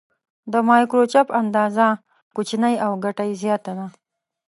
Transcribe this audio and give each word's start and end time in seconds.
د 0.51 0.53
مایکروچپ 0.69 1.27
اندازه 1.41 1.87
کوچنۍ 2.35 2.75
او 2.85 2.91
ګټه 3.05 3.23
یې 3.29 3.35
زیاته 3.43 3.71
ده. 3.77 3.87